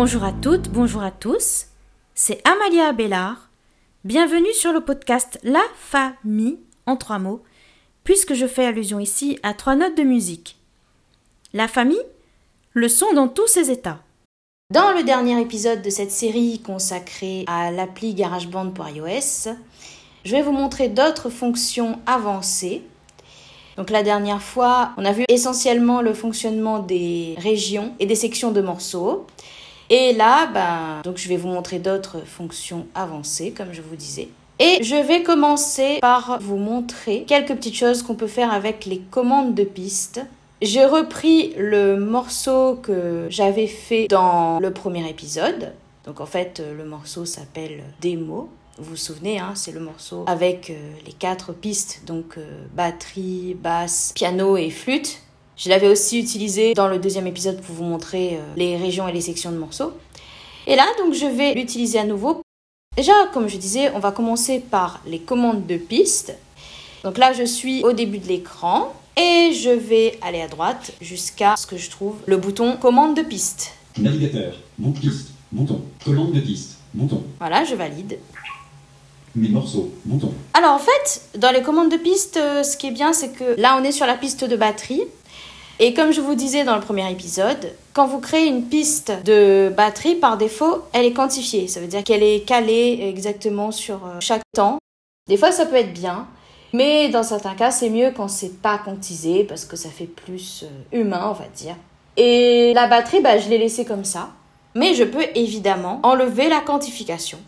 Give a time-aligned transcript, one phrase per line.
[0.00, 1.66] Bonjour à toutes, bonjour à tous.
[2.14, 3.50] C'est Amalia Abélard.
[4.04, 7.42] Bienvenue sur le podcast La Famille en trois mots,
[8.04, 10.56] puisque je fais allusion ici à trois notes de musique.
[11.52, 12.00] La famille,
[12.74, 13.98] le son dans tous ses états.
[14.72, 19.50] Dans le dernier épisode de cette série consacrée à l'appli GarageBand pour iOS,
[20.24, 22.84] je vais vous montrer d'autres fonctions avancées.
[23.76, 28.52] Donc la dernière fois, on a vu essentiellement le fonctionnement des régions et des sections
[28.52, 29.26] de morceaux.
[29.90, 34.28] Et là, ben, donc je vais vous montrer d'autres fonctions avancées, comme je vous disais.
[34.58, 38.98] Et je vais commencer par vous montrer quelques petites choses qu'on peut faire avec les
[38.98, 40.20] commandes de piste.
[40.60, 45.72] J'ai repris le morceau que j'avais fait dans le premier épisode.
[46.04, 48.48] Donc en fait, le morceau s'appelle Démo.
[48.78, 50.74] Vous vous souvenez, hein, c'est le morceau avec euh,
[51.04, 55.20] les quatre pistes, donc euh, batterie, basse, piano et flûte.
[55.58, 59.12] Je l'avais aussi utilisé dans le deuxième épisode pour vous montrer euh, les régions et
[59.12, 59.92] les sections de morceaux.
[60.68, 62.42] Et là, donc, je vais l'utiliser à nouveau.
[62.96, 66.32] Déjà, comme je disais, on va commencer par les commandes de piste.
[67.02, 71.56] Donc là, je suis au début de l'écran et je vais aller à droite jusqu'à
[71.56, 73.72] ce que je trouve le bouton commande de piste.
[73.98, 78.18] Navigateur, mon piste, bouton, commande de piste, bouton, Voilà, je valide.
[79.34, 82.92] mes morceaux, bouton, Alors en fait, dans les commandes de piste, euh, ce qui est
[82.92, 85.02] bien, c'est que là, on est sur la piste de batterie.
[85.80, 89.72] Et comme je vous disais dans le premier épisode, quand vous créez une piste de
[89.76, 91.68] batterie, par défaut, elle est quantifiée.
[91.68, 94.78] Ça veut dire qu'elle est calée exactement sur euh, chaque temps.
[95.28, 96.26] Des fois, ça peut être bien,
[96.72, 100.64] mais dans certains cas, c'est mieux quand c'est pas quantisé parce que ça fait plus
[100.64, 101.76] euh, humain, on va dire.
[102.16, 104.30] Et la batterie, bah, je l'ai laissée comme ça.
[104.74, 107.38] Mais je peux évidemment enlever la quantification.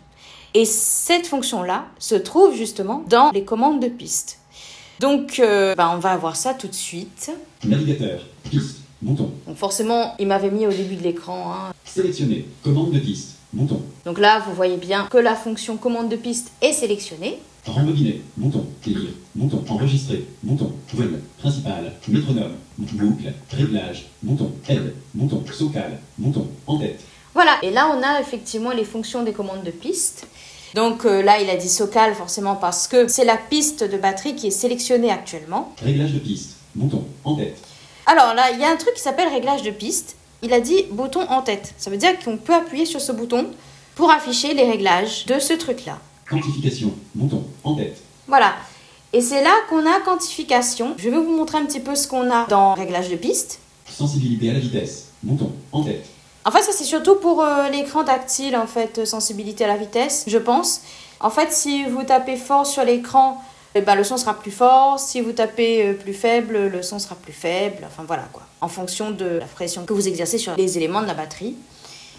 [0.53, 4.40] Et cette fonction-là se trouve justement dans les commandes de piste.
[5.01, 7.31] Donc, euh, bah, on va avoir ça tout de suite.
[7.65, 11.51] navigateur, piste, bouton, Donc forcément, il m'avait mis au début de l'écran.
[11.51, 11.73] hein.
[11.83, 16.15] sélectionner, commande de piste, bouton, Donc là, vous voyez bien que la fonction commande de
[16.17, 17.39] piste est sélectionnée.
[17.65, 25.97] rembobiner, bouton, élire, bouton, enregistrer, bouton, web, principal, métronome, boucle, réglage, bouton, aide, bouton, socal,
[26.19, 26.99] bouton, en tête,
[27.33, 30.27] Voilà, et là, on a effectivement les fonctions des commandes de piste.
[30.73, 34.35] Donc euh, là, il a dit SOCAL forcément parce que c'est la piste de batterie
[34.35, 35.73] qui est sélectionnée actuellement.
[35.83, 37.57] réglage de piste, bouton, en tête,
[38.05, 40.15] Alors là, il y a un truc qui s'appelle réglage de piste.
[40.41, 41.73] Il a dit bouton en tête.
[41.77, 43.47] Ça veut dire qu'on peut appuyer sur ce bouton
[43.95, 45.99] pour afficher les réglages de ce truc-là.
[46.29, 48.53] quantification, bouton, en tête, Voilà.
[49.13, 50.93] Et c'est là qu'on a quantification.
[50.97, 53.59] Je vais vous montrer un petit peu ce qu'on a dans réglage de piste.
[53.89, 56.05] sensibilité à la vitesse, bouton, en tête,
[56.45, 59.77] En fait, ça c'est surtout pour euh, l'écran tactile, en fait, euh, sensibilité à la
[59.77, 60.81] vitesse, je pense.
[61.19, 63.39] En fait, si vous tapez fort sur l'écran,
[63.75, 64.99] eh ben, le son sera plus fort.
[64.99, 67.83] Si vous tapez euh, plus faible, le son sera plus faible.
[67.85, 68.41] Enfin voilà quoi.
[68.59, 71.55] En fonction de la pression que vous exercez sur les éléments de la batterie.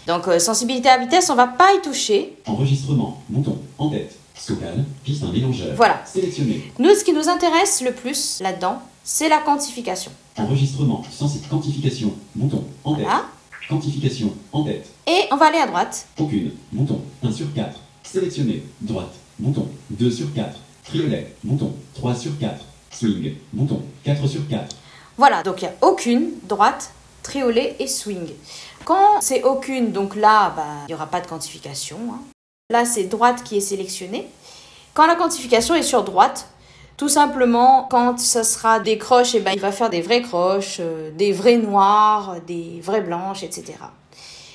[0.07, 2.37] Donc euh, sensibilité à la vitesse, on va pas y toucher.
[2.47, 6.01] enregistrement, bouton, en tête, socal, piste un mélangeur, Voilà.
[6.05, 10.11] sélectionner, Nous, ce qui nous intéresse le plus là-dedans, c'est la quantification.
[10.37, 13.25] enregistrement, sensi- quantification, bouton, en tête, Voilà.
[13.69, 16.07] Quantification, en tête, Et on va aller à droite.
[16.19, 16.51] Aucune.
[16.71, 17.01] Bouton.
[17.23, 17.79] 1 sur 4.
[18.03, 18.63] Sélectionner.
[18.81, 19.13] Droite.
[19.39, 19.67] Bouton.
[19.91, 20.57] 2 sur 4.
[20.85, 21.33] Triolet.
[21.43, 21.73] Bouton.
[21.95, 22.63] 3 sur 4.
[22.91, 23.33] Swing.
[23.53, 23.81] Bouton.
[24.03, 24.75] 4 sur 4.
[25.17, 26.91] Voilà, donc il n'y a aucune, droite,
[27.21, 28.29] triolet et swing.
[28.83, 31.97] Quand c'est aucune, donc là, bah, il n'y aura pas de quantification.
[32.11, 32.19] hein.
[32.71, 34.27] Là, c'est droite qui est sélectionnée.
[34.95, 36.47] Quand la quantification est sur droite,
[36.97, 40.77] tout simplement, quand ça sera des croches, eh ben, il va faire des vraies croches,
[40.79, 43.73] euh, des vrais noirs, des vraies blanches, etc.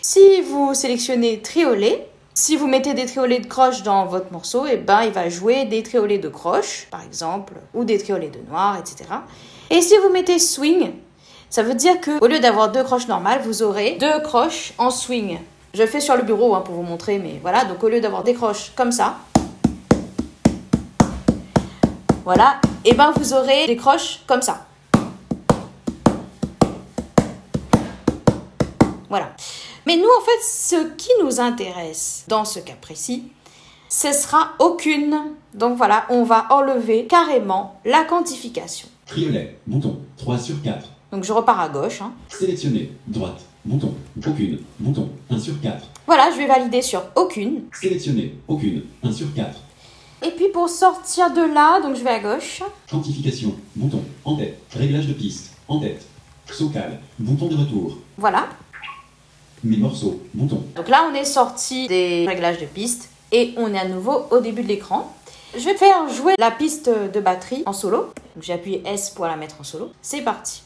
[0.03, 4.77] Si vous sélectionnez triolet, si vous mettez des triolets de croches dans votre morceau, eh
[4.77, 8.78] ben, il va jouer des triolets de croches, par exemple, ou des triolets de noir,
[8.78, 9.10] etc.
[9.71, 10.93] Et si vous mettez swing,
[11.50, 14.91] ça veut dire que au lieu d'avoir deux croches normales, vous aurez deux croches en
[14.91, 15.38] swing.
[15.75, 17.65] Je fais sur le bureau hein, pour vous montrer, mais voilà.
[17.65, 19.16] Donc au lieu d'avoir des croches comme ça,
[22.28, 24.66] voilà, et ben vous aurez des croches comme ça.
[29.09, 29.34] Voilà.
[29.86, 33.33] Mais nous, en fait, ce qui nous intéresse dans ce cas précis,
[33.89, 35.16] ce sera aucune.
[35.54, 38.89] Donc voilà, on va enlever carrément la quantification.
[39.07, 39.57] Triolet.
[39.66, 39.98] Bouton.
[40.19, 40.86] 3 sur 4.
[41.13, 42.03] Donc je repars à gauche.
[42.03, 42.13] hein.
[42.28, 42.92] Sélectionner.
[43.07, 43.41] Droite.
[43.65, 43.95] Bouton.
[44.27, 44.59] Aucune.
[44.78, 45.09] Bouton.
[45.30, 45.77] 1 sur 4.
[46.07, 47.63] Voilà, je vais valider sur aucune.
[47.72, 48.34] Sélectionner.
[48.48, 48.83] Aucune.
[49.03, 49.48] 1 sur 4.
[50.22, 52.62] Et puis pour sortir de là, donc je vais à gauche.
[52.91, 53.54] Quantification.
[53.76, 54.03] Bouton.
[54.24, 54.59] En tête.
[54.74, 55.53] Réglage de piste.
[55.68, 56.04] En tête.
[56.50, 56.98] Socal.
[57.18, 57.98] Bouton de retour.
[58.16, 58.48] Voilà.
[59.62, 60.20] Mes morceaux.
[60.34, 60.62] Bouton.
[60.74, 64.41] Donc là, on est sorti des réglages de piste et on est à nouveau au
[64.41, 65.15] début de l'écran.
[65.56, 68.12] Je vais faire jouer la piste de batterie en solo.
[68.34, 69.91] Donc j'ai appuyé S pour la mettre en solo.
[70.03, 70.62] C'est parti.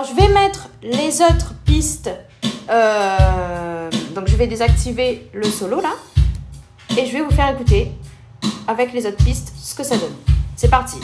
[0.00, 2.10] Alors, je vais mettre les autres pistes.
[2.70, 5.92] euh, donc, je vais désactiver le solo là.
[6.96, 7.92] Et je vais vous faire écouter
[8.66, 10.14] avec les autres pistes ce que ça donne.
[10.56, 10.96] C'est parti.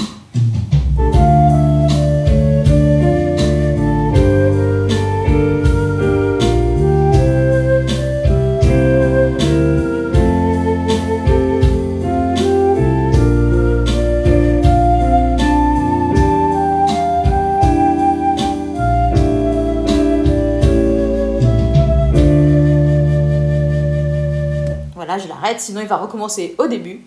[25.17, 27.01] Voilà, je l'arrête, sinon il va recommencer au début.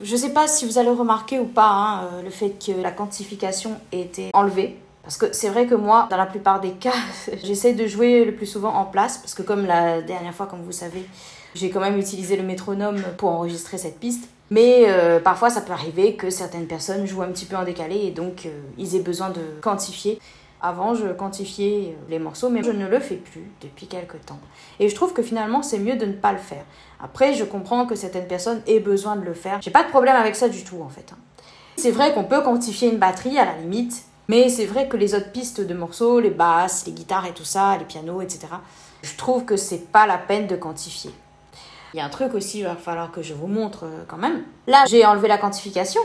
[0.00, 2.70] Je ne sais pas si vous allez remarquer ou pas hein, euh, le fait que
[2.80, 4.76] la quantification ait été enlevée.
[5.02, 6.94] Parce que c'est vrai que moi, dans la plupart des cas,
[7.42, 9.18] j'essaie de jouer le plus souvent en place.
[9.18, 11.08] Parce que comme la dernière fois, comme vous savez,
[11.56, 14.28] j'ai quand même utilisé le métronome pour enregistrer cette piste.
[14.50, 17.96] Mais euh, parfois, ça peut arriver que certaines personnes jouent un petit peu en décalé
[17.96, 20.20] et donc euh, ils aient besoin de quantifier.
[20.62, 24.38] Avant, je quantifiais les morceaux, mais je ne le fais plus depuis quelques temps.
[24.80, 26.64] Et je trouve que finalement, c'est mieux de ne pas le faire.
[27.00, 29.60] Après, je comprends que certaines personnes aient besoin de le faire.
[29.60, 31.12] J'ai pas de problème avec ça du tout, en fait.
[31.12, 31.18] hein.
[31.76, 35.14] C'est vrai qu'on peut quantifier une batterie à la limite, mais c'est vrai que les
[35.14, 38.46] autres pistes de morceaux, les basses, les guitares et tout ça, les pianos, etc.,
[39.02, 41.10] je trouve que c'est pas la peine de quantifier.
[41.94, 44.16] Il y a un truc aussi, il va falloir que je vous montre euh, quand
[44.16, 44.42] même.
[44.66, 46.00] Là, j'ai enlevé la quantification.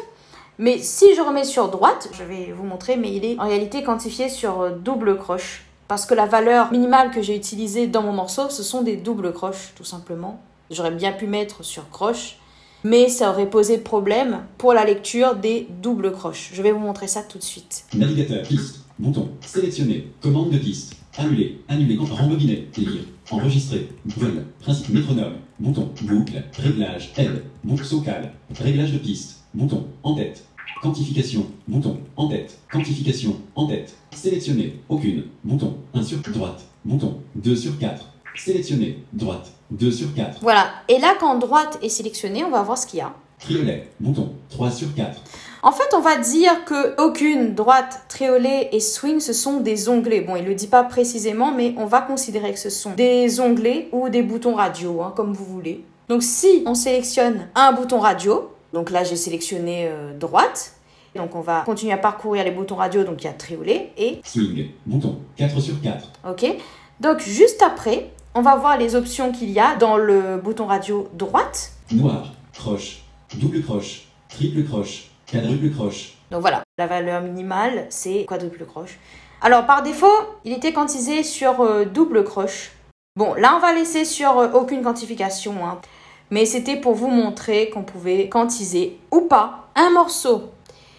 [0.61, 3.81] Mais si je remets sur droite, je vais vous montrer, mais il est en réalité
[3.81, 5.63] quantifié sur euh, double croche.
[5.87, 9.33] Parce que la valeur minimale que j'ai utilisée dans mon morceau, ce sont des doubles
[9.33, 10.39] croches, tout simplement.
[10.69, 12.37] J'aurais bien pu mettre sur croche,
[12.83, 16.51] mais ça aurait posé problème pour la lecture des doubles croches.
[16.53, 17.85] Je vais vous montrer ça tout de suite.
[17.95, 25.37] Navigateur, piste, bouton, sélectionner, commande de piste, annuler, annuler, rembobiner, lire, enregistrer, vol, principe métronome,
[25.59, 30.45] bouton, boucle, réglage, aide, boucle socale, réglage de piste, bouton, en tête,
[30.81, 37.55] quantification, bouton, en tête, quantification, en tête, sélectionner, aucune, bouton, 1 sur droite, bouton, 2
[37.55, 40.67] sur 4, sélectionner, droite, 2 sur 4, Voilà.
[40.87, 43.13] Et là, quand droite est sélectionnée, on va voir ce qu'il y a.
[43.39, 45.21] triolet, bouton, 3 sur 4,
[45.63, 50.21] En fait, on va dire que aucune droite, triolet et swing, ce sont des onglets.
[50.21, 53.87] Bon, il le dit pas précisément, mais on va considérer que ce sont des onglets
[53.91, 55.83] ou des boutons radio, hein, comme vous voulez.
[56.09, 60.73] Donc, si on sélectionne un bouton radio, donc là j'ai sélectionné euh, droite,
[61.15, 64.21] donc on va continuer à parcourir les boutons radio, donc il y a triolet et
[64.23, 66.57] swing, bouton, 4 sur 4, ok.
[66.99, 71.09] Donc juste après, on va voir les options qu'il y a dans le bouton radio
[71.13, 71.71] droite.
[71.91, 73.03] noir, croche,
[73.35, 78.99] double croche, triple croche, quadruple croche, Donc voilà, la valeur minimale, c'est quadruple croche.
[79.41, 80.07] Alors par défaut,
[80.45, 82.71] il était quantisé sur euh, double croche.
[83.17, 85.81] Bon, là on va laisser sur euh, aucune quantification, hein.
[86.31, 90.43] Mais c'était pour vous montrer qu'on pouvait quantiser ou pas un morceau.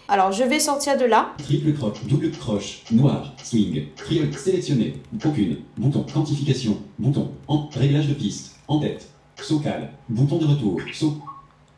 [0.06, 1.30] Alors je vais sortir de là.
[1.38, 4.94] triple croche, double croche, noir, swing, triol, sélectionner,
[5.24, 9.08] aucune, bouton, quantification, bouton, en, réglage de piste, en tête,
[9.40, 11.14] socal, bouton de retour, saut,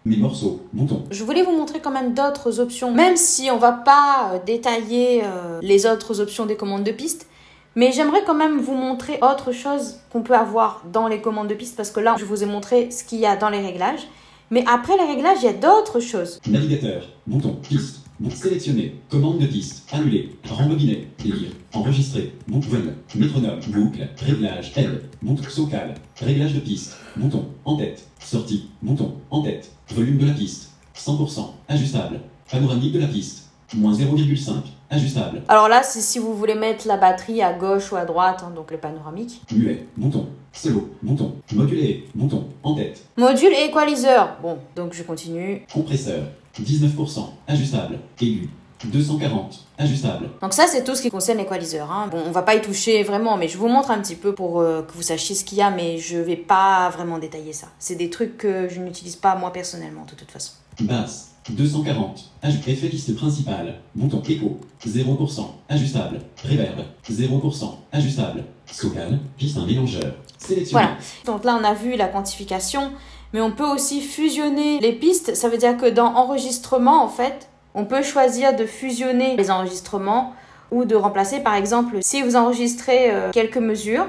[0.04, 3.72] mes morceaux, bouton, Je voulais vous montrer quand même d'autres options, même si on va
[3.72, 7.28] pas euh, détailler euh, les autres options des commandes de piste.
[7.76, 11.54] Mais j'aimerais quand même vous montrer autre chose qu'on peut avoir dans les commandes de
[11.54, 14.06] piste parce que là, je vous ai montré ce qu'il y a dans les réglages.
[14.50, 16.38] Mais après les réglages, il y a d'autres choses.
[16.46, 22.68] navigateur, bouton, piste, sélectionner, commande de piste, annuler, rembobiner, lire, enregistrer, bouton,
[23.16, 29.42] métronome, boucle, réglage, aide, bouton, socal, réglage de piste, bouton, en tête, sortie, bouton, en
[29.42, 34.52] tête, volume de la piste, 100%, ajustable, panoramique de la piste, moins 0,5,
[34.90, 38.44] ajustable, Alors là, c'est si vous voulez mettre la batterie à gauche ou à droite,
[38.46, 39.42] hein, donc le panoramique.
[39.52, 44.36] muet, bouton, solo, bouton, modulé, bouton, en tête, Module et equalizer.
[44.42, 45.66] Bon, donc je continue.
[45.72, 46.24] compresseur,
[46.60, 48.48] 19%, ajustable, aigu,
[48.84, 51.90] 240, ajustable, Donc ça, c'est tout ce qui concerne l'équaliseur.
[51.90, 52.08] Hein.
[52.10, 54.60] Bon, on va pas y toucher vraiment, mais je vous montre un petit peu pour
[54.60, 57.68] euh, que vous sachiez ce qu'il y a, mais je vais pas vraiment détailler ça.
[57.78, 60.52] C'est des trucs que je n'utilise pas moi personnellement, de toute façon.
[60.80, 69.58] basse, 240, aj- effet piste principale, bouton écho, 0%, ajustable, reverb, 0%, ajustable, socal, piste
[69.58, 70.96] un mélangeur, sélectionné, Voilà.
[71.26, 72.92] Donc là, on a vu la quantification,
[73.32, 75.34] mais on peut aussi fusionner les pistes.
[75.34, 80.32] Ça veut dire que dans enregistrement, en fait, on peut choisir de fusionner les enregistrements
[80.70, 84.06] ou de remplacer, par exemple, si vous enregistrez euh, quelques mesures,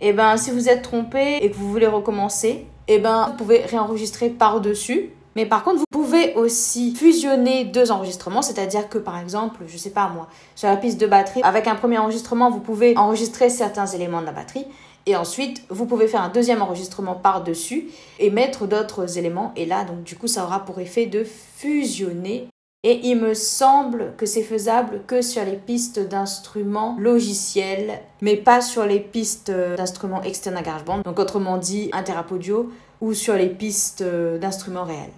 [0.00, 3.62] et ben si vous êtes trompé et que vous voulez recommencer, et ben vous pouvez
[3.64, 5.10] réenregistrer par-dessus.
[5.36, 9.90] Mais par contre, vous pouvez aussi fusionner deux enregistrements, c'est-à-dire que par exemple, je sais
[9.90, 13.86] pas moi, sur la piste de batterie, avec un premier enregistrement, vous pouvez enregistrer certains
[13.86, 14.66] éléments de la batterie
[15.08, 19.54] et ensuite, vous pouvez faire un deuxième enregistrement par-dessus et mettre d'autres éléments.
[19.56, 22.48] Et là, donc, du coup, ça aura pour effet de fusionner.
[22.84, 28.60] Et il me semble que c'est faisable que sur les pistes d'instruments logiciels, mais pas
[28.60, 32.70] sur les pistes d'instruments externes à GarageBand, donc autrement dit Interap Audio,
[33.00, 35.10] ou sur les pistes d'instruments réels.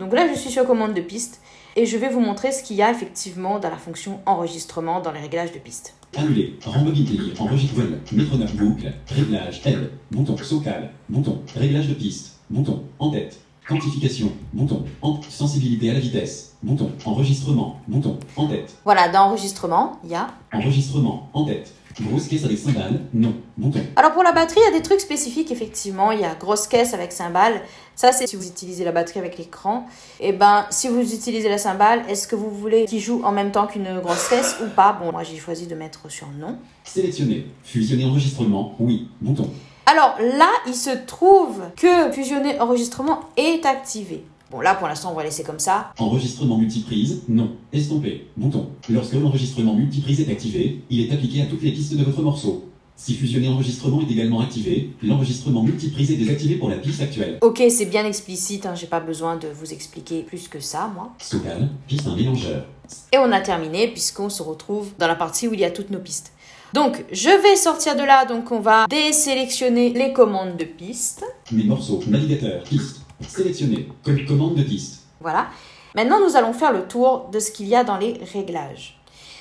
[0.00, 1.42] Donc là, je suis sur commande de piste
[1.76, 5.12] et je vais vous montrer ce qu'il y a effectivement dans la fonction enregistrement dans
[5.12, 5.94] les réglages de piste.
[6.16, 12.82] Annuler, rembobiner, enregistre, voilà, métronome, boucle, réglage, aide, bouton, socal, bouton, réglage de piste, bouton,
[12.98, 18.74] en tête, quantification, bouton, en, sensibilité à la vitesse, bouton, enregistrement, bouton, en tête.
[18.86, 23.80] Voilà, dans enregistrement, il y a Enregistrement, en tête, grosse caisse avec cymbales, non, bouton.
[23.96, 26.12] Alors pour la batterie, il y a des trucs spécifiques effectivement.
[26.12, 27.60] Il y a grosse caisse avec cymbale.
[27.96, 29.86] Ça c'est si vous utilisez la batterie avec l'écran.
[30.20, 33.50] Et ben si vous utilisez la cymbale, est-ce que vous voulez qu'il joue en même
[33.50, 34.92] temps qu'une grosse caisse ou pas?
[34.92, 36.58] Bon, moi j'ai choisi de mettre sur non.
[36.84, 39.50] Sélectionner, fusionner enregistrement, oui, bouton.
[39.86, 44.24] Alors là, il se trouve que fusionner enregistrement est activé.
[44.50, 45.92] Bon, là, pour l'instant, on va laisser comme ça.
[45.98, 47.52] Enregistrement multiprise, non.
[47.72, 48.70] Estomper, bouton.
[48.88, 52.64] Lorsque l'enregistrement multiprise est activé, il est appliqué à toutes les pistes de votre morceau.
[52.96, 57.38] Si fusionner enregistrement est également activé, l'enregistrement multiprise est désactivé pour la piste actuelle.
[57.40, 61.12] Ok, c'est bien explicite, hein, j'ai pas besoin de vous expliquer plus que ça, moi.
[61.18, 62.66] Stockal, piste un mélangeur.
[63.12, 65.90] Et on a terminé puisqu'on se retrouve dans la partie où il y a toutes
[65.90, 66.32] nos pistes.
[66.74, 71.24] Donc, je vais sortir de là, donc on va désélectionner les commandes de piste.
[71.52, 72.99] Mes morceaux, navigateur, piste.
[73.20, 75.04] Sélectionner, comme commande de piste.
[75.20, 75.48] Voilà.
[75.94, 78.96] Maintenant, nous allons faire le tour de ce qu'il y a dans les réglages.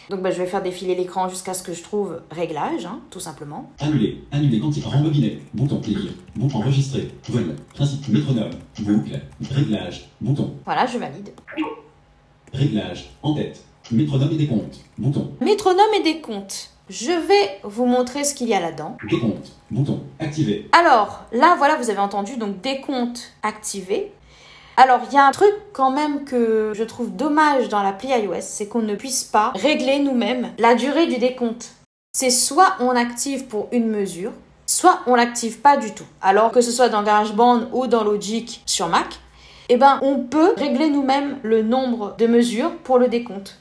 [0.10, 3.20] Donc, bah, je vais faire défiler l'écran jusqu'à ce que je trouve réglage, hein, tout
[3.20, 3.70] simplement.
[3.80, 9.20] Annuler, annuler quanti, rembobiner, bouton, lire, bouton, enregistrer, vol, principe, métronome, boucle,
[9.52, 11.30] réglage, bouton, Voilà, je valide.
[12.54, 16.72] réglage, en tête, métronome et décompte, bouton, Métronome et décompte.
[16.90, 18.98] Je vais vous montrer ce qu'il y a là-dedans.
[19.08, 24.12] décompte, bouton, activé, Alors, là, voilà, vous avez entendu, donc décompte activé.
[24.76, 28.42] Alors, il y a un truc quand même que je trouve dommage dans l'appli iOS,
[28.42, 31.74] c'est qu'on ne puisse pas régler nous-mêmes la durée du décompte.
[32.14, 34.32] C'est soit on active pour une mesure,
[34.66, 36.08] soit on l'active pas du tout.
[36.22, 39.20] Alors que ce soit dans GarageBand ou dans Logic sur Mac,
[39.68, 43.60] eh ben, on peut régler nous-mêmes le nombre de mesures pour le décompte.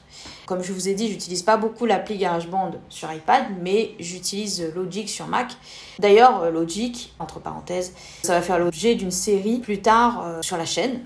[0.49, 5.07] Comme je vous ai dit, j'utilise pas beaucoup l'appli GarageBand sur iPad, mais j'utilise Logic
[5.07, 5.51] sur Mac.
[5.99, 10.57] D'ailleurs, euh, Logic, entre parenthèses, ça va faire l'objet d'une série plus tard euh, sur
[10.57, 11.01] la chaîne.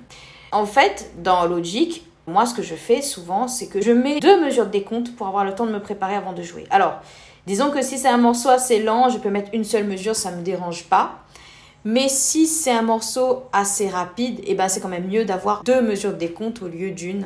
[0.54, 4.42] En fait, dans Logic, moi, ce que je fais souvent, c'est que je mets deux
[4.42, 6.66] mesures de décompte pour avoir le temps de me préparer avant de jouer.
[6.70, 7.02] Alors,
[7.46, 10.32] disons que si c'est un morceau assez lent, je peux mettre une seule mesure, ça
[10.32, 11.20] me dérange pas.
[11.84, 15.82] Mais si c'est un morceau assez rapide, eh ben c'est quand même mieux d'avoir deux
[15.82, 17.26] mesures de décompte au lieu d'une.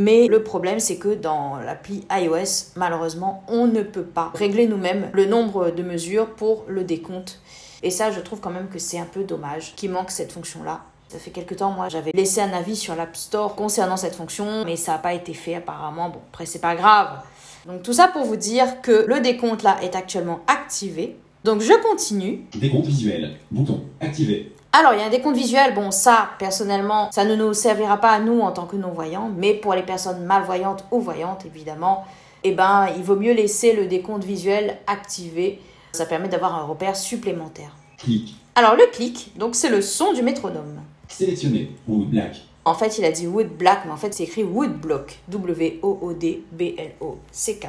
[0.00, 5.10] Mais le problème, c'est que dans l'appli iOS, malheureusement, on ne peut pas régler nous-mêmes
[5.12, 7.40] le nombre de mesures pour le décompte.
[7.82, 10.80] Et ça, je trouve quand même que c'est un peu dommage qu'il manque cette fonction-là.
[11.08, 14.64] Ça fait quelques temps, moi, j'avais laissé un avis sur l'App Store concernant cette fonction,
[14.64, 16.10] mais ça n'a pas été fait apparemment.
[16.10, 17.22] Bon, après, c'est pas grave.
[17.66, 21.16] Donc tout ça pour vous dire que le décompte là est actuellement activé.
[21.44, 22.46] Donc je continue.
[22.54, 25.74] décompte visuel, bouton, activé, Alors, il y a un décompte visuel.
[25.74, 29.54] Bon, ça, personnellement, ça ne nous servira pas à nous en tant que non-voyants, mais
[29.54, 32.04] pour les personnes malvoyantes ou voyantes, évidemment,
[32.44, 35.60] eh ben, il vaut mieux laisser le décompte visuel activé.
[35.92, 37.74] Ça permet d'avoir un repère supplémentaire.
[37.96, 40.82] clic, Alors, le clic, donc c'est le son du métronome.
[41.08, 44.44] sélectionner, wood, black, En fait, il a dit wood black, mais en fait, c'est écrit
[44.44, 45.18] wood block.
[45.28, 47.66] W-O-O-D-B-L-O-C-K.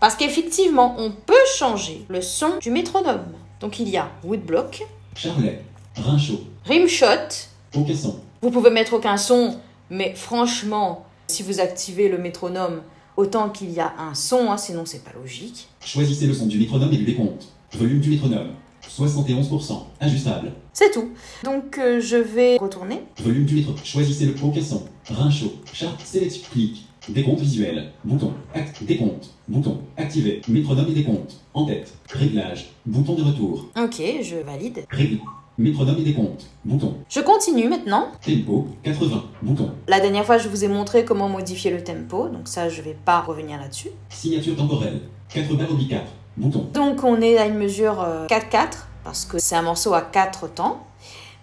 [0.00, 3.32] Parce qu'effectivement, on peut changer le son du métronome.
[3.60, 5.62] Donc, il y a wood block, charlet,
[5.96, 9.56] rinchaud, rimshot, aucasson, Vous pouvez mettre aucun son,
[9.90, 12.82] mais franchement, si vous activez le métronome,
[13.16, 15.68] autant qu'il y a un son, hein, sinon c'est pas logique.
[15.80, 18.48] choisissez le son du métronome et du décompte, volume du métronome,
[18.88, 21.10] 71%, ajustable, C'est tout.
[21.42, 23.02] Donc euh, je vais retourner.
[23.18, 29.30] volume du métronome, choisissez le aucasson, rinchaud, chart, sélection, clic, décompte visuel, bouton, act, décompte,
[29.48, 34.84] bouton, activé, métronome et décompte, en tête, réglage, bouton de retour, Ok, je valide.
[34.90, 35.18] règle,
[35.58, 38.08] métronome et décompte, bouton, Je continue maintenant.
[38.24, 42.48] tempo, 80, bouton, La dernière fois, je vous ai montré comment modifier le tempo, donc
[42.48, 43.90] ça, je vais pas revenir là-dessus.
[44.08, 45.00] signature temporelle,
[45.32, 46.02] 4 barres oblique 4,
[46.36, 50.02] bouton, Donc on est à une mesure euh, 4-4, parce que c'est un morceau à
[50.02, 50.84] 4 temps.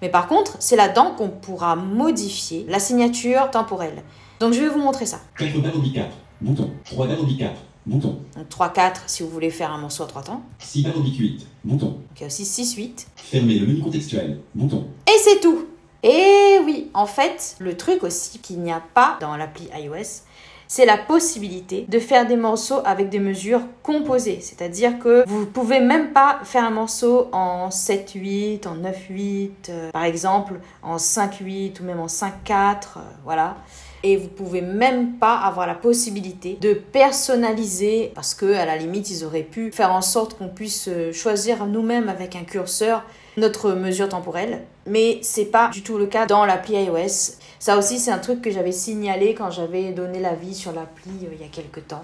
[0.02, 4.02] Mais par contre, c'est là-dedans qu'on pourra modifier la signature temporelle.
[4.40, 5.20] Donc je vais vous montrer ça.
[5.38, 6.08] 4 barres oblique 4,
[6.42, 7.52] bouton, 3 barres oblique 4,
[7.86, 10.44] bouton, Donc 3-4 si vous voulez faire un morceau à 3 temps.
[10.60, 13.06] 6 barres oblique 8, bouton, Donc il y a aussi 6-8.
[13.16, 15.66] fermer le menu contextuel, bouton, Et c'est tout.
[16.04, 20.24] Et oui, en fait, le truc aussi qu'il n'y a pas dans l'appli iOS,
[20.68, 24.40] c'est la possibilité de faire des morceaux avec des mesures composées.
[24.42, 30.06] C'est-à-dire que vous pouvez même pas faire un morceau en 7-8, en 9-8, euh, par
[30.06, 33.58] exemple, en 5-8 ou même en 5-4, euh, voilà.
[34.04, 39.10] Et vous pouvez même pas avoir la possibilité de personnaliser parce que à la limite
[39.10, 43.04] ils auraient pu faire en sorte qu'on puisse euh, choisir nous-mêmes avec un curseur
[43.38, 44.64] notre mesure temporelle.
[44.88, 47.36] Mais c'est pas du tout le cas dans l'appli iOS.
[47.60, 51.34] Ça aussi c'est un truc que j'avais signalé quand j'avais donné l'avis sur l'appli euh,
[51.34, 52.04] il y a quelques temps.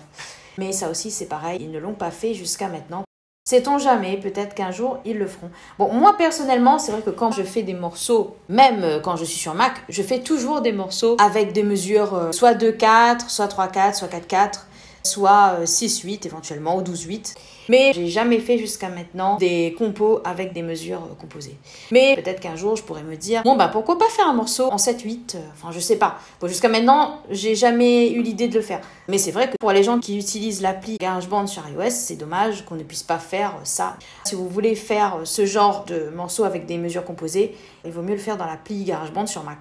[0.57, 1.59] Mais ça aussi c'est pareil.
[1.61, 3.06] Ils ne l'ont pas fait jusqu'à maintenant
[3.47, 5.49] Sait-on jamais, peut-être qu'un jour ils le feront.
[5.79, 9.23] Bon, moi personnellement, c'est vrai que quand je fais des morceaux, même euh, quand je
[9.23, 13.47] suis sur Mac, je fais toujours des morceaux avec des mesures euh, soit 2-4, soit
[13.47, 14.63] 3-4, soit 4-4
[15.03, 17.35] soit 6-8 euh, éventuellement ou 12-8.
[17.69, 21.57] Mais j'ai jamais fait jusqu'à maintenant des compos avec des mesures euh, composées.
[21.91, 24.69] Mais peut-être qu'un jour je pourrais me dire bon bah pourquoi pas faire un morceau
[24.71, 26.19] en 7-8 euh, Enfin je sais pas.
[26.39, 28.81] Bon jusqu'à maintenant j'ai jamais eu l'idée de le faire.
[29.07, 32.65] Mais c'est vrai que pour les gens qui utilisent l'appli GarageBand sur iOS, c'est dommage
[32.65, 33.97] qu'on ne puisse pas faire ça.
[34.25, 37.55] Si vous voulez faire ce genre de morceau avec des mesures composées,
[37.85, 39.57] il vaut mieux le faire dans l'appli GarageBand sur Mac.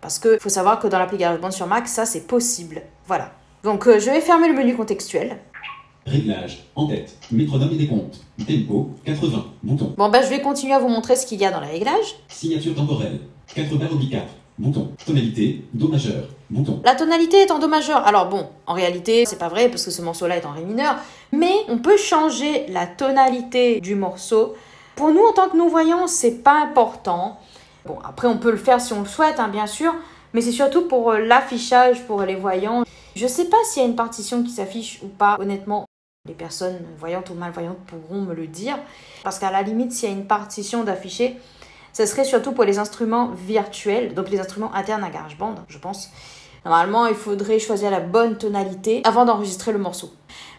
[0.00, 2.82] Parce qu'il faut savoir que dans l'appli GarageBand sur Mac, ça c'est possible.
[3.06, 3.32] Voilà.
[3.62, 5.38] Donc euh, je vais fermer le menu contextuel.
[6.06, 9.94] Réglage, en tête, métronome et décompte, tempo, 80, bouton.
[9.96, 12.16] Bon, ben je vais continuer à vous montrer ce qu'il y a dans les réglages.
[12.28, 13.20] Signature temporelle,
[13.54, 14.24] 4 barres obliques 4,
[14.58, 14.90] bouton.
[15.06, 16.80] Tonalité, do majeur, bouton.
[16.84, 18.06] La tonalité est en do majeur.
[18.06, 20.96] Alors bon, en réalité, c'est pas vrai parce que ce morceau-là est en ré mineur,
[21.32, 24.54] mais on peut changer la tonalité du morceau.
[24.96, 27.38] Pour nous, en tant que non-voyants, c'est pas important.
[27.86, 29.94] Bon, après, on peut le faire si on le souhaite, hein, bien sûr,
[30.32, 32.84] mais c'est surtout pour euh, l'affichage pour les voyants.
[33.16, 35.86] Je sais pas s'il y a une partition qui s'affiche ou pas, honnêtement.
[36.26, 38.78] Les personnes voyantes ou malvoyantes pourront me le dire.
[39.24, 41.36] Parce qu'à la limite, s'il y a une partition d'afficher,
[41.92, 46.08] ce serait surtout pour les instruments virtuels, donc les instruments internes à GarageBand, je pense.
[46.64, 50.14] Normalement, il faudrait choisir la bonne tonalité avant d'enregistrer le morceau.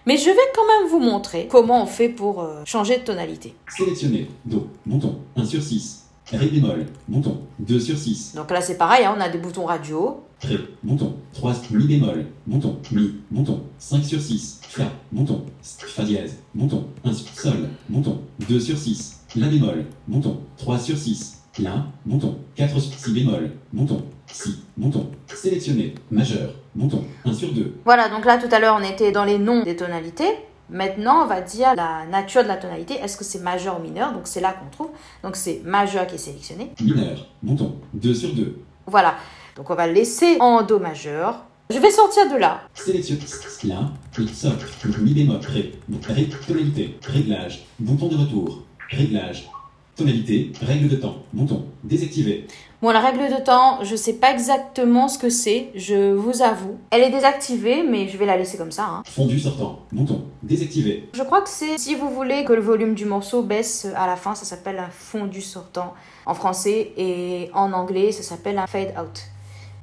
[0.06, 3.56] Mais je vais quand même vous montrer comment on fait pour euh, changer de tonalité.
[3.76, 6.06] Sélectionner, Do, bouton, 1 sur 6.
[6.32, 8.36] Ré bémol, bouton, 2 sur 6.
[8.36, 10.25] Donc là, c'est pareil, hein, on a des boutons radio.
[10.46, 14.62] Ré, bouton, 3, mi bémol, bouton, mi, bouton, 5 sur 6.
[14.62, 19.22] Fa, bouton, fa dièse, bouton, 1 sur sol, bouton, 2 sur 6.
[19.38, 21.42] La bémol, bouton, 3 sur 6.
[21.58, 27.77] La, bouton, 4 sur 6 bémol, bouton, si, bouton, sélectionner, majeur, bouton, 1 sur 2.
[27.84, 30.29] Voilà, donc là, tout à l'heure, on était dans les noms des tonalités.
[30.70, 32.96] Maintenant, on va dire la nature de la tonalité.
[32.96, 34.14] Est-ce que c'est majeur ou mineur?
[34.14, 34.90] Donc c'est là qu'on trouve.
[35.24, 36.72] Donc c'est majeur qui est sélectionné.
[36.81, 38.60] Mineur, bouton, 2 sur 2.
[38.88, 39.16] Voilà.
[39.55, 41.46] Donc on va le laisser en Do majeur.
[41.70, 42.61] Je vais sortir de là.
[42.74, 43.20] Sélectionne
[43.63, 43.91] La,
[44.33, 44.51] Sol,
[45.00, 45.72] Mi bémol, Ré,
[46.07, 49.50] Ré, tonalité, réglage, bouton de retour, réglage,
[49.96, 52.46] tonalité, règle de temps, bouton, désactivé.
[52.81, 56.77] Bon, la règle de temps, je sais pas exactement ce que c'est, je vous avoue.
[56.91, 58.85] Elle est désactivée, mais je vais la laisser comme ça.
[58.87, 59.03] Hein.
[59.05, 61.09] Fondu sortant, bouton, désactivé.
[61.13, 64.18] Je crois que c'est si vous voulez que le volume du morceau baisse à la
[64.18, 65.94] fin, ça s'appelle un fondu sortant
[66.25, 69.24] en français et en anglais, ça s'appelle un fade out.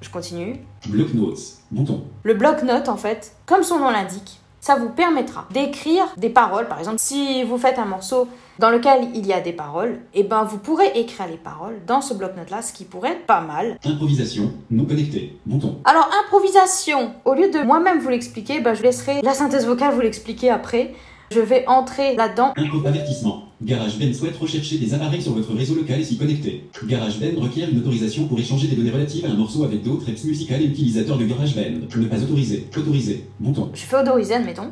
[0.02, 0.56] Je continue.
[0.88, 1.38] Block notes,
[1.70, 2.02] bouton.
[2.24, 6.66] Le bloc note en fait, comme son nom l'indique, ça vous permettra d'écrire des paroles.
[6.68, 8.26] Par exemple, si vous faites un morceau
[8.58, 11.80] dans lequel il y a des paroles, et eh ben vous pourrez écrire les paroles
[11.86, 13.78] dans ce bloc-notes-là, ce qui pourrait être pas mal.
[13.84, 15.78] Improvisation, nous connecter, bouton.
[15.84, 20.00] Alors, improvisation, au lieu de moi-même vous l'expliquer, ben, je laisserai la synthèse vocale vous
[20.00, 20.94] l'expliquer après.
[21.32, 22.52] Je vais entrer là-dedans.
[22.56, 23.44] Un avertissement.
[23.62, 26.68] GarageBand souhaite rechercher des appareils sur votre réseau local et s'y connecter.
[26.84, 30.24] GarageBand requiert une autorisation pour échanger des données relatives à un morceau avec d'autres apps
[30.24, 31.86] musicales et utilisateurs de GarageBand.
[31.96, 32.68] Ne pas autoriser.
[32.76, 33.24] Autoriser.
[33.40, 33.70] Bouton.
[33.72, 34.70] Je fais autoriser, admettons.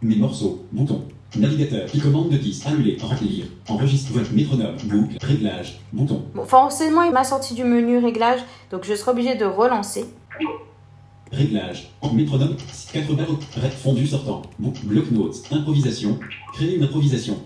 [0.00, 0.64] Mes morceaux.
[0.72, 1.02] Bouton.
[1.36, 6.22] Navigateur, commande de disque, annuler, remplir, enregistre, métronome, boucle, réglage, bouton.
[6.34, 10.06] Bon, forcément, il m'a sorti du menu réglage, donc je serai obligé de relancer.
[11.32, 11.90] Réglage.
[12.12, 12.56] Métronome,
[12.92, 13.38] 4 barres,
[13.82, 14.42] fondu sortant.
[14.58, 16.18] bloc notes, improvisation.
[16.54, 17.36] Créer une improvisation.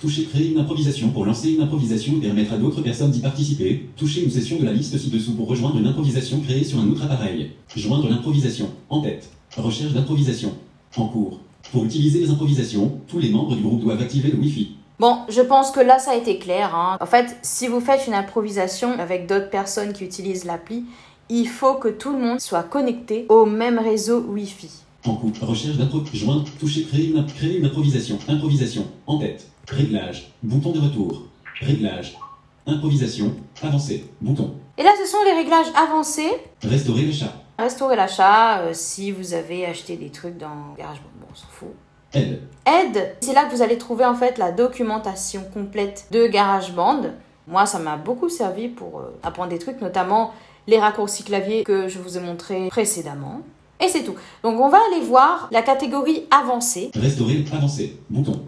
[0.00, 3.88] Toucher créer une improvisation pour lancer une improvisation et permettre à d'autres personnes d'y participer.
[3.96, 7.04] Toucher une session de la liste ci-dessous pour rejoindre une improvisation créée sur un autre
[7.04, 7.50] appareil.
[7.74, 8.70] Joindre l'improvisation.
[8.88, 9.30] En tête.
[9.56, 10.54] Recherche d'improvisation.
[10.96, 11.40] En cours.
[11.72, 14.76] Pour utiliser les improvisations, tous les membres du groupe doivent activer le Wi-Fi.
[14.98, 16.74] Bon, je pense que là, ça a été clair.
[16.74, 16.98] Hein.
[17.00, 20.84] En fait, si vous faites une improvisation avec d'autres personnes qui utilisent l'appli,
[21.30, 24.68] il faut que tout le monde soit connecté au même réseau Wi-Fi.
[25.06, 30.32] En cours, recherche d'improvisation, joindre, toucher, créer une, créer une improvisation, improvisation, en tête, réglage,
[30.42, 31.22] bouton de retour,
[31.60, 32.18] réglage,
[32.66, 34.54] improvisation, avancer, bouton.
[34.76, 36.32] Et là, ce sont les réglages avancés.
[36.62, 37.32] Restaurer l'achat.
[37.58, 41.08] Restaurer l'achat euh, si vous avez acheté des trucs dans GarageBand.
[41.20, 41.68] Bon, on s'en fout.
[42.12, 42.40] Aide.
[42.66, 47.02] Aide, c'est là que vous allez trouver en fait la documentation complète de GarageBand.
[47.46, 50.32] Moi, ça m'a beaucoup servi pour euh, apprendre des trucs, notamment
[50.70, 53.42] les raccourcis clavier que je vous ai montré précédemment.
[53.84, 54.14] Et c'est tout.
[54.44, 56.92] Donc on va aller voir la catégorie avancée.
[56.94, 57.98] Restaurer avancé.
[58.08, 58.40] Bouton.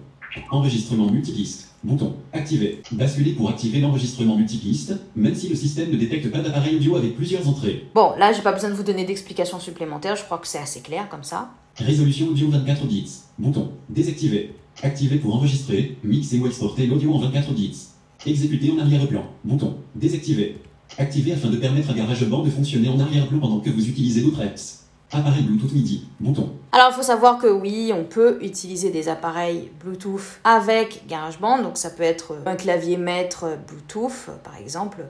[0.50, 1.70] Enregistrement multipiste.
[1.82, 2.14] Bouton.
[2.32, 2.80] Activer.
[2.92, 7.16] Basculer pour activer l'enregistrement multipiste, même si le système ne détecte pas d'appareil audio avec
[7.16, 7.88] plusieurs entrées.
[7.92, 10.80] Bon, là, j'ai pas besoin de vous donner d'explications supplémentaires, je crois que c'est assez
[10.80, 11.50] clair comme ça.
[11.76, 13.10] Résolution audio 24 bits.
[13.36, 13.72] Bouton.
[13.88, 14.54] Désactiver.
[14.80, 17.88] Activer pour enregistrer, mixer ou exporter l'audio en 24 bits.
[18.24, 19.24] Exécuter en arrière-plan.
[19.44, 19.76] Bouton.
[19.96, 20.58] Désactiver.
[20.98, 24.42] Activer afin de permettre à GarageBand de fonctionner en arrière-plan pendant que vous utilisez d'autres
[24.42, 24.80] apps.
[25.10, 26.06] Appareil Bluetooth MIDI.
[26.20, 26.50] Bouton.
[26.72, 31.62] Alors, il faut savoir que oui, on peut utiliser des appareils Bluetooth avec GarageBand.
[31.62, 35.04] Donc, ça peut être un clavier maître Bluetooth, par exemple.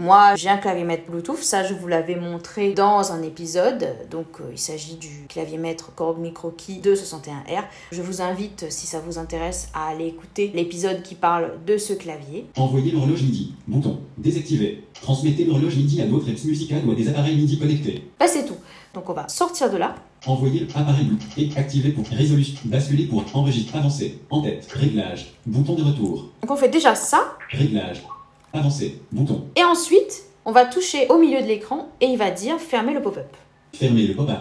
[0.00, 3.86] Moi, j'ai un clavier maître Bluetooth, ça je vous l'avais montré dans un épisode.
[4.10, 7.64] Donc euh, il s'agit du clavier maître Korg Micro Key 261R.
[7.92, 11.92] Je vous invite, si ça vous intéresse, à aller écouter l'épisode qui parle de ce
[11.92, 12.46] clavier.
[12.56, 13.52] Envoyer l'horloge MIDI.
[13.68, 14.00] Bouton.
[14.16, 14.84] Désactiver.
[15.02, 18.08] Transmettez l'horloge MIDI à d'autres apps musicales ou à des appareils MIDI connectés.
[18.18, 18.56] Bah c'est tout.
[18.94, 19.96] Donc on va sortir de là.
[20.24, 22.58] Envoyer appareil et activer pour résolution.
[22.64, 23.76] Basculer pour enregistrer.
[23.76, 24.18] Avancer.
[24.30, 24.66] En tête.
[24.72, 25.34] Réglage.
[25.44, 26.30] Bouton de retour.
[26.40, 27.36] Donc on fait déjà ça.
[27.50, 28.02] Réglage.
[28.52, 29.00] Avancer.
[29.12, 29.46] Bouton.
[29.56, 33.02] Et ensuite, on va toucher au milieu de l'écran et il va dire fermer le
[33.02, 33.36] pop-up.
[33.72, 34.38] Fermer le pop-up.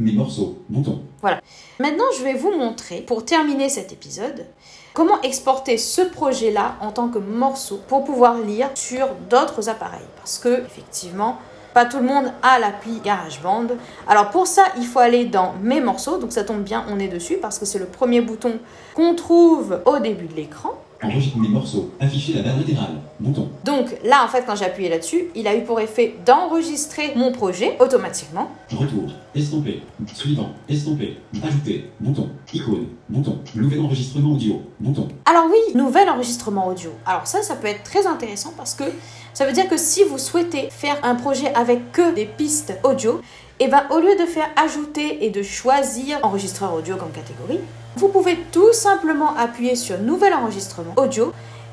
[0.00, 0.58] Mes morceaux.
[0.68, 1.02] Bouton.
[1.20, 1.40] Voilà.
[1.78, 4.46] Maintenant, je vais vous montrer, pour terminer cet épisode,
[4.92, 10.00] comment exporter ce projet-là en tant que morceau pour pouvoir lire sur d'autres appareils.
[10.16, 11.38] Parce que, effectivement,
[11.74, 13.66] pas tout le monde a l'appli GarageBand.
[14.06, 16.18] Alors pour ça, il faut aller dans Mes morceaux.
[16.18, 18.58] Donc ça tombe bien, on est dessus parce que c'est le premier bouton
[18.94, 20.70] qu'on trouve au début de l'écran.
[21.02, 21.90] Enregistrer mes morceaux.
[22.00, 23.00] Afficher la barre latérale.
[23.20, 23.48] Bouton.
[23.64, 27.32] Donc là, en fait, quand j'ai appuyé là-dessus, il a eu pour effet d'enregistrer mon
[27.32, 28.50] projet automatiquement.
[28.70, 29.10] Retour.
[29.34, 29.82] Estomper.
[30.14, 30.50] Suivant.
[30.68, 31.18] Estomper.
[31.42, 31.90] Ajouter.
[32.00, 32.30] Bouton.
[32.52, 32.86] Icône.
[33.08, 33.38] Bouton.
[33.54, 34.62] Nouvel enregistrement audio.
[34.80, 35.08] Bouton.
[35.26, 36.90] Alors oui, nouvel enregistrement audio.
[37.06, 38.84] Alors ça, ça peut être très intéressant parce que
[39.32, 43.20] ça veut dire que si vous souhaitez faire un projet avec que des pistes audio,
[43.60, 47.60] et ben au lieu de faire ajouter et de choisir enregistreur audio comme catégorie,
[47.96, 51.32] vous pouvez tout simplement appuyer sur nouvel enregistrement audio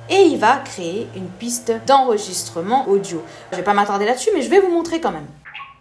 [0.09, 3.21] et il va créer une piste d'enregistrement audio.
[3.51, 5.25] Je vais pas m'attarder là-dessus, mais je vais vous montrer quand même.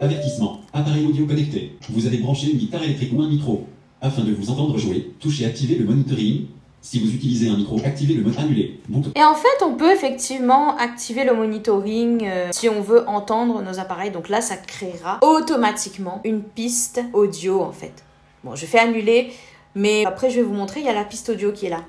[0.00, 0.61] Avertissement.
[0.72, 1.76] Appareil audio connecté.
[1.90, 3.66] Vous avez branché une guitare électrique ou un micro.
[4.00, 6.46] Afin de vous entendre jouer, touchez Activer le monitoring.
[6.81, 8.81] Si vous utilisez un micro, activez le mode annulé.
[8.88, 9.12] Bouton.
[9.14, 13.79] Et en fait, on peut effectivement activer le monitoring euh, si on veut entendre nos
[13.79, 14.11] appareils.
[14.11, 17.92] Donc là, ça créera automatiquement une piste audio en fait.
[18.42, 19.35] Bon, je fais annuler,
[19.74, 21.83] mais après je vais vous montrer, il y a la piste audio qui est là.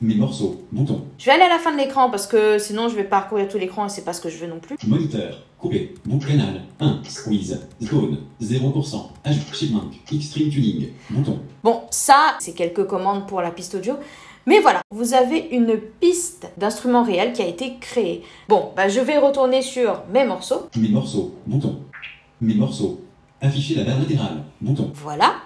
[0.00, 0.62] Mes morceaux.
[0.72, 1.06] Bouton.
[1.18, 3.56] Je vais aller à la fin de l'écran parce que sinon je vais parcourir tout
[3.56, 4.76] l'écran et c'est pas ce que je veux non plus.
[4.86, 5.42] Moniteur.
[5.58, 5.94] Coupé.
[6.04, 6.62] Boucle canal.
[6.80, 7.00] 1.
[7.08, 7.66] Squeeze.
[7.82, 8.18] Zone.
[8.42, 9.10] 0%.
[9.24, 9.54] Ajout.
[9.54, 9.94] Chipmunk.
[10.12, 10.88] Extreme tuning.
[11.08, 11.40] Bouton.
[11.64, 13.94] Bon, ça, c'est quelques commandes pour la piste audio.
[14.44, 18.22] Mais voilà, vous avez une piste d'instrument réel qui a été créée.
[18.48, 20.68] Bon, bah, je vais retourner sur mes morceaux.
[20.76, 21.34] Mes morceaux.
[21.46, 21.80] Bouton.
[22.42, 23.00] Mes morceaux.
[23.40, 24.44] Afficher la barre latérale.
[24.60, 24.92] Bouton.
[24.94, 25.36] Voilà.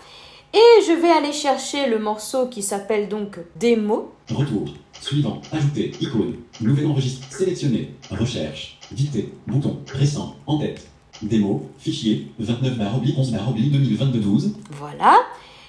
[0.52, 4.12] Et je vais aller chercher le morceau qui s'appelle donc démo.
[4.34, 4.68] Retour.
[5.00, 5.40] Suivant.
[5.52, 5.92] Ajouter.
[6.00, 6.38] Icône.
[6.60, 7.24] Nouvel enregistre.
[7.30, 7.94] Sélectionner.
[8.10, 8.78] Recherche.
[8.90, 9.32] Dicter.
[9.46, 9.78] Bouton.
[9.92, 10.34] Récent.
[10.46, 10.88] En tête.
[11.22, 11.70] Démo.
[11.78, 12.32] Fichier.
[12.40, 14.54] 29 bar oblique 11 bar oblique 2022 12.
[14.72, 15.20] Voilà.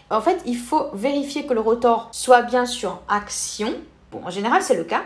[0.09, 3.75] En fait, il faut vérifier que le rotor soit bien sur action.
[4.11, 5.03] Bon, en général, c'est le cas.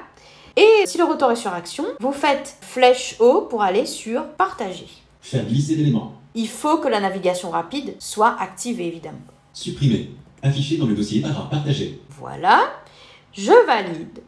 [0.55, 4.87] Et si le rotor est sur action, vous faites flèche haut pour aller sur partager.
[5.21, 6.13] Faire glisser l'élément.
[6.33, 9.19] Il faut que la navigation rapide soit activée, évidemment.
[9.55, 10.09] Supprimer.
[10.43, 11.99] Afficher dans le dossier par partager.
[12.09, 12.73] Voilà.
[13.31, 14.19] Je valide.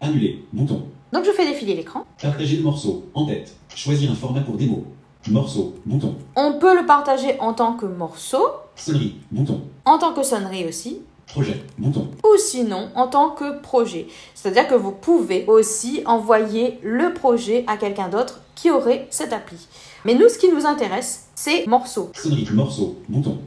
[0.00, 0.42] Annuler.
[0.54, 0.86] Bouton.
[1.12, 2.06] Donc je fais défiler l'écran.
[2.20, 3.04] Partager le morceau.
[3.12, 3.54] En tête.
[3.76, 4.84] Choisir un format pour démo.
[5.28, 5.74] Morceau.
[5.84, 6.16] Bouton.
[6.34, 8.42] On peut le partager en tant que morceau,
[8.74, 9.16] Sonnerie.
[9.30, 9.60] Bouton.
[9.84, 11.62] en tant que sonnerie aussi, Projet.
[11.78, 12.08] Bouton.
[12.24, 14.06] ou sinon en tant que projet.
[14.34, 19.56] C'est-à-dire que vous pouvez aussi envoyer le projet à quelqu'un d'autre qui aurait cette appli.
[20.04, 22.10] Mais nous, ce qui nous intéresse, c'est morceau.
[22.14, 22.48] Sonnerie.
[22.52, 22.96] Morceau.
[23.08, 23.38] Bouton.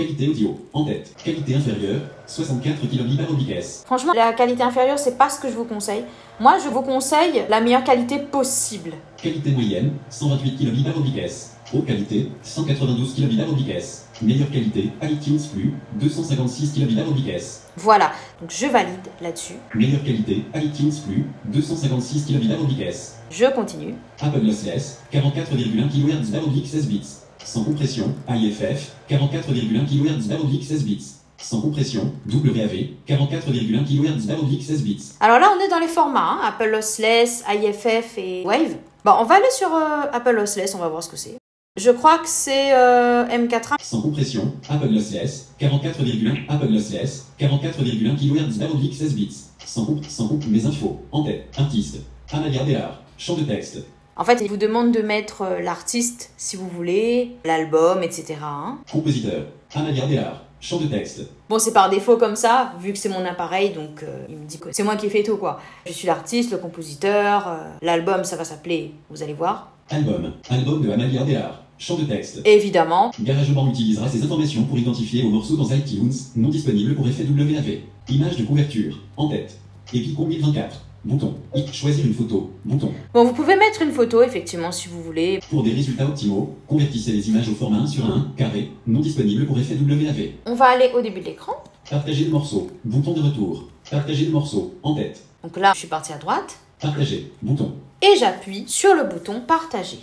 [0.00, 0.58] Qualité audio.
[0.72, 1.14] En tête.
[1.22, 2.00] Qualité inférieure.
[2.26, 3.82] 64 kbps par oblique S.
[3.84, 6.04] Franchement, la qualité inférieure, c'est pas ce que je vous conseille.
[6.40, 8.92] Moi, je vous conseille la meilleure qualité possible.
[9.22, 9.92] Qualité moyenne.
[10.08, 11.54] 128 kbps par oblique S.
[11.74, 12.30] Haute qualité.
[12.42, 14.06] 192 kbps par oblique S.
[14.22, 14.90] Meilleure qualité.
[15.02, 15.74] iTunes Plus.
[16.00, 17.64] 256 kbps par oblique S.
[17.76, 19.56] Voilà, donc je valide là-dessus.
[19.74, 20.44] Meilleure qualité.
[20.54, 21.26] iTunes Plus.
[21.44, 23.16] 256 kbps par oblique S.
[23.30, 23.96] Je continue.
[24.18, 27.06] Apple Lossless, 44,1 kHz bar oblique 16 bits.
[27.44, 31.04] Sans compression, IFF, 44,1 kHz bar oblique 16 bits.
[31.38, 35.02] Sans compression, WAV, 44,1 kHz bar oblique 16 bits.
[35.20, 38.76] Alors là, on est dans les formats, hein, Apple Lossless, IFF et Wave.
[39.04, 41.38] Bon, on va aller sur euh, Apple Lossless, on va voir ce que c'est.
[41.78, 43.76] Je crois que c'est euh, M4A.
[43.80, 49.36] Sans compression, Apple Lossless, 44,1 Apple Lossless, 44,1 kHz bar oblique 16 bits.
[49.64, 51.00] Sans comp, sans comp, mes infos.
[51.10, 51.98] En tête, artiste.
[52.32, 53.02] Amalia Béard.
[53.16, 53.78] Champ de texte.
[54.20, 58.34] En fait, il vous demande de mettre euh, l'artiste si vous voulez, l'album, etc.
[58.42, 58.76] hein.
[58.92, 59.46] Compositeur.
[59.74, 60.44] Béard.
[60.60, 61.22] Champ de texte.
[61.48, 64.44] Bon, c'est par défaut comme ça, vu que c'est mon appareil, donc euh, il me
[64.44, 65.58] dit que c'est moi qui ai fait tout, quoi.
[65.86, 69.72] Je suis l'artiste, le compositeur, euh, l'album, ça va s'appeler, vous allez voir.
[69.88, 70.32] Album.
[70.50, 70.88] Album de
[71.24, 71.62] Delard.
[71.78, 72.42] Champ de texte.
[72.44, 77.24] Évidemment, GarageBand utilisera ces informations pour identifier vos morceaux dans iTunes, non disponibles pour effet
[77.24, 77.78] WAV.
[78.10, 78.98] Image de couverture.
[79.16, 79.56] En tête.
[79.94, 80.89] Epicon 1024.
[81.04, 81.34] Bouton.
[81.72, 82.50] Choisir une photo.
[82.64, 82.92] Bouton.
[83.14, 85.40] bon, vous pouvez mettre une photo, effectivement, si vous voulez.
[85.48, 89.46] Pour des résultats optimaux, convertissez les images au format 1 sur 1, carré, non disponible
[89.46, 90.32] pour effet WAV.
[90.46, 91.54] On va aller au début de l'écran.
[91.88, 92.68] Partager le morceau.
[92.84, 93.68] Bouton de retour.
[93.90, 94.74] Partager le morceau.
[94.82, 95.24] En tête.
[95.42, 97.32] Donc là, je suis partie à droite, Partager.
[97.40, 97.72] Bouton.
[98.02, 100.00] et j'appuie sur le bouton partager.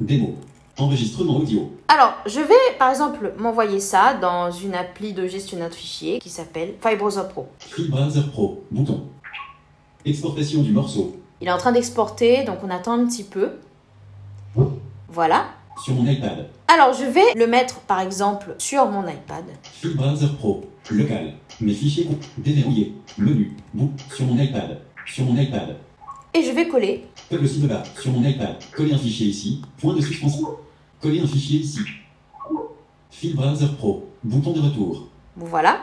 [0.00, 0.34] Démo.
[0.78, 1.70] Enregistrement audio.
[1.88, 6.30] Alors, je vais par exemple m'envoyer ça dans une appli de gestionnaire de fichiers qui
[6.30, 7.46] s'appelle Fibrosor Pro.
[7.58, 8.62] Free Browser Pro.
[8.70, 9.02] Bouton.
[10.04, 11.16] Exportation du morceau.
[11.40, 13.52] Il est en train d'exporter, donc on attend un petit peu.
[15.08, 15.46] Voilà.
[15.84, 16.48] Sur mon iPad.
[16.66, 19.44] Alors, je vais le mettre par exemple sur mon iPad.
[19.62, 20.64] Free Browser Pro.
[20.90, 21.34] Local.
[21.60, 22.94] Mes fichiers déverrouillés.
[23.18, 23.52] Menu.
[23.72, 23.92] Bout.
[24.12, 24.80] Sur mon iPad.
[25.06, 25.76] Sur mon iPad.
[26.34, 27.06] Et je vais coller.
[27.30, 27.82] Peuple ci bas.
[28.00, 28.56] Sur mon iPad.
[28.74, 29.62] Coller un fichier ici.
[29.80, 30.56] Point de suspension.
[31.00, 31.80] Coller un fichier ici.
[33.10, 34.08] Fil Browser Pro.
[34.24, 35.08] Bouton de retour.
[35.36, 35.82] Voilà.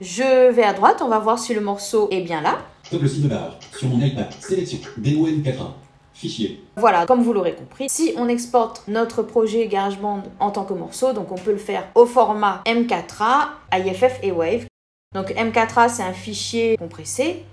[0.00, 2.58] Je vais à droite, on va voir si le morceau est bien là.
[2.90, 3.58] Peuple ci barre.
[3.76, 4.26] Sur mon iPad.
[4.40, 4.78] Sélection.
[4.96, 5.72] Démo M4A.
[6.12, 6.62] Fichier.
[6.76, 11.12] Voilà, comme vous l'aurez compris, si on exporte notre projet GarageBand en tant que morceau,
[11.12, 14.66] donc on peut le faire au format M4A, IFF et Wave.
[15.12, 17.44] Donc M4A, c'est un fichier compressé,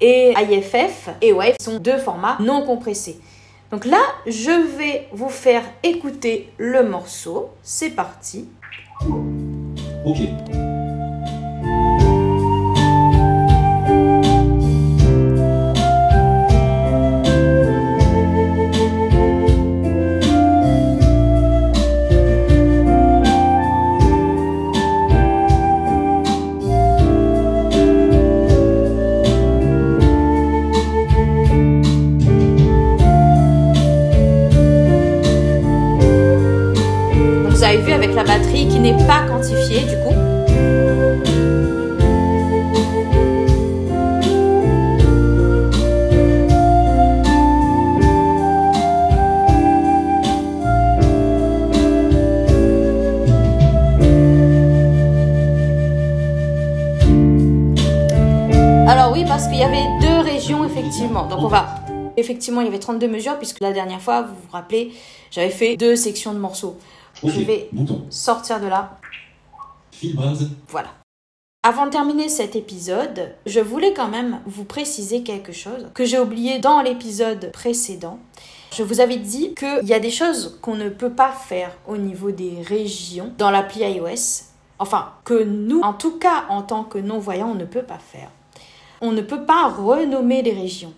[0.00, 3.20] et IFF et Wave sont deux formats non compressés.
[3.72, 7.50] Donc là, je vais vous faire écouter le morceau.
[7.62, 8.48] C'est parti.
[10.04, 10.18] OK.
[62.74, 64.92] Avait 32 mesures puisque la dernière fois, vous vous rappelez,
[65.30, 66.76] j'avais fait deux sections de morceaux.
[67.22, 68.04] Je vais Bouton.
[68.10, 68.98] sortir de là.
[70.66, 70.88] Voilà.
[71.62, 76.18] Avant de terminer cet épisode, je voulais quand même vous préciser quelque chose que j'ai
[76.18, 78.18] oublié dans l'épisode précédent.
[78.72, 81.96] Je vous avais dit qu'il y a des choses qu'on ne peut pas faire au
[81.96, 84.46] niveau des régions dans l'appli iOS.
[84.80, 88.30] Enfin, que nous, en tout cas en tant que non-voyants, on ne peut pas faire.
[89.00, 90.92] On ne peut pas renommer les régions.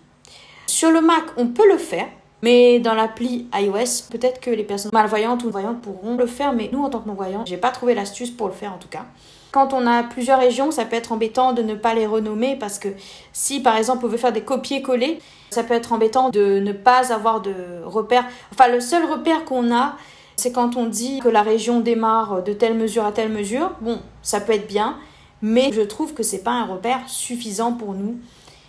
[0.67, 2.09] Sur le Mac, on peut le faire,
[2.43, 6.69] mais dans l'appli iOS, peut-être que les personnes malvoyantes ou voyantes pourront le faire, mais
[6.73, 9.07] nous, en tant que non-voyants, j'ai pas trouvé l'astuce pour le faire en tout cas.
[9.53, 12.79] Quand on a plusieurs régions, ça peut être embêtant de ne pas les renommer parce
[12.79, 12.89] que
[13.33, 15.19] si par exemple on veut faire des copier-coller,
[15.51, 18.27] ça peut être embêtant de ne pas avoir de repère.
[18.53, 19.97] Enfin, le seul repère qu'on a,
[20.37, 23.71] c'est quand on dit que la région démarre de telle mesure à telle mesure.
[23.81, 24.99] Bon, ça peut être bien,
[25.41, 28.17] mais je trouve que c'est pas un repère suffisant pour nous.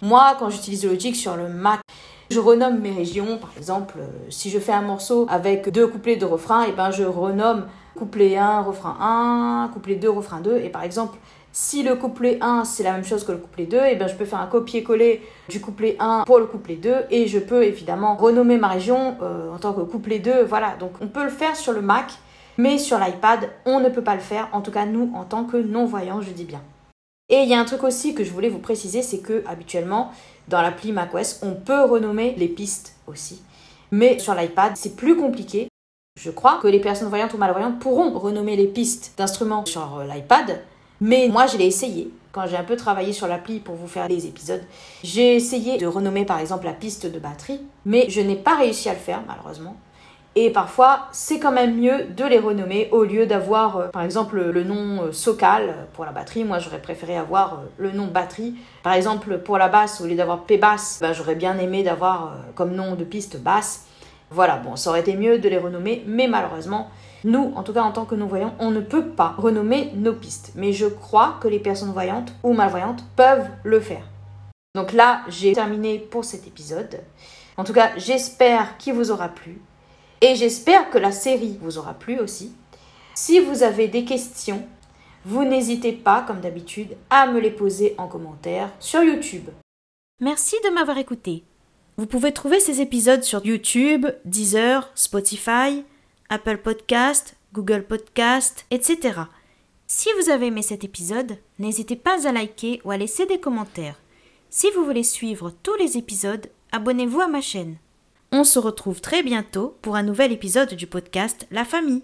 [0.01, 1.79] Moi, quand j'utilise Logic sur le Mac,
[2.29, 3.39] je renomme mes régions.
[3.39, 6.91] Par exemple, euh, si je fais un morceau avec deux couplets de refrain, et ben
[6.91, 10.57] je renomme couplet 1, refrain 1, couplet 2, refrain 2.
[10.57, 11.17] Et par exemple,
[11.51, 14.13] si le couplet 1 c'est la même chose que le couplet 2, et ben je
[14.13, 18.15] peux faire un copier-coller du couplet 1 pour le couplet 2 et je peux évidemment
[18.15, 20.43] renommer ma région euh, en tant que couplet 2.
[20.43, 22.11] Voilà, donc on peut le faire sur le Mac,
[22.59, 24.47] mais sur l'iPad, on ne peut pas le faire.
[24.51, 26.61] En tout cas, nous, en tant que non-voyants, je dis bien.
[27.29, 30.11] Et il y a un truc aussi que je voulais vous préciser, c'est que habituellement,
[30.47, 33.41] dans l'appli macOS, on peut renommer les pistes aussi.
[33.91, 35.67] Mais sur l'iPad, c'est plus compliqué.
[36.17, 40.05] Je crois que les personnes voyantes ou malvoyantes pourront renommer les pistes d'instruments sur euh,
[40.05, 40.61] l'iPad,
[41.01, 42.11] mais moi je l'ai essayé.
[42.31, 44.63] Quand j'ai un peu travaillé sur l'appli pour vous faire les épisodes,
[45.03, 48.89] j'ai essayé de renommer par exemple la piste de batterie, mais je n'ai pas réussi
[48.89, 49.75] à le faire malheureusement.
[50.39, 54.39] Et parfois, c'est quand même mieux de les renommer au lieu d'avoir, euh, par exemple,
[54.39, 56.43] le nom euh, Socal pour la batterie.
[56.43, 58.53] Moi, j'aurais préféré avoir euh, le nom batterie.
[58.83, 62.75] Par exemple, pour la basse, au lieu d'avoir P-Bass, ben, j'aurais bien aimé d'avoir comme
[62.75, 63.87] nom de piste basse.
[64.29, 66.91] Voilà, bon, ça aurait été mieux de les renommer, mais malheureusement,
[67.23, 70.51] nous, en tout cas en tant que non-voyants, on ne peut pas renommer nos pistes.
[70.53, 74.03] Mais je crois que les personnes voyantes ou malvoyantes peuvent le faire.
[74.75, 76.99] Donc là, j'ai terminé pour cet épisode.
[77.57, 79.59] En tout cas, j'espère qu'il vous aura plu.
[80.21, 82.51] Et j'espère que la série vous aura plu aussi.
[83.13, 84.65] Si vous avez des questions,
[85.25, 89.49] vous n'hésitez pas, comme d'habitude, à me les poser en commentaire sur YouTube.
[90.19, 91.43] Merci de m'avoir écouté.
[91.97, 95.83] Vous pouvez trouver ces épisodes sur YouTube, Deezer, Spotify,
[96.29, 99.21] Apple Podcast, Google Podcast, etc.
[99.87, 103.99] Si vous avez aimé cet épisode, n'hésitez pas à liker ou à laisser des commentaires.
[104.49, 107.77] Si vous voulez suivre tous les épisodes, abonnez-vous à ma chaîne.
[108.31, 112.03] On se retrouve très bientôt pour un nouvel épisode du podcast La famille.